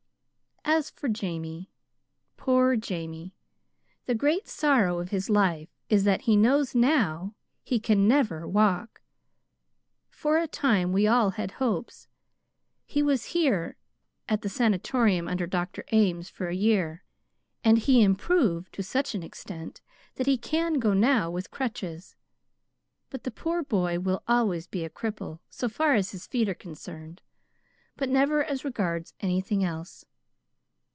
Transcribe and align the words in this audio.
"As 0.63 0.89
for 0.91 1.09
Jamie 1.09 1.69
poor 2.37 2.77
Jamie! 2.77 3.35
The 4.05 4.15
great 4.15 4.47
sorrow 4.47 4.99
of 4.99 5.09
his 5.09 5.29
life 5.29 5.67
is 5.89 6.05
that 6.05 6.21
he 6.21 6.37
knows 6.37 6.73
now 6.75 7.35
he 7.63 7.77
can 7.77 8.07
never 8.07 8.47
walk. 8.47 9.01
For 10.09 10.37
a 10.37 10.47
time 10.47 10.93
we 10.93 11.05
all 11.07 11.31
had 11.31 11.53
hopes. 11.53 12.07
He 12.85 13.03
was 13.03 13.25
here 13.35 13.75
at 14.29 14.43
the 14.43 14.49
Sanatorium 14.49 15.27
under 15.27 15.45
Dr. 15.45 15.83
Ames 15.91 16.29
for 16.29 16.47
a 16.47 16.55
year, 16.55 17.03
and 17.65 17.77
he 17.79 18.01
improved 18.03 18.71
to 18.73 18.83
such 18.83 19.13
an 19.13 19.23
extent 19.23 19.81
that 20.15 20.27
he 20.27 20.37
can 20.37 20.75
go 20.75 20.93
now 20.93 21.29
with 21.29 21.51
crutches. 21.51 22.15
But 23.09 23.23
the 23.23 23.31
poor 23.31 23.61
boy 23.61 23.99
will 23.99 24.23
always 24.27 24.67
be 24.67 24.85
a 24.85 24.89
cripple 24.91 25.39
so 25.49 25.67
far 25.67 25.95
as 25.95 26.11
his 26.11 26.27
feet 26.27 26.47
are 26.47 26.53
concerned, 26.53 27.21
but 27.97 28.07
never 28.09 28.41
as 28.43 28.63
regards 28.63 29.13
anything 29.19 29.63
else. 29.65 30.05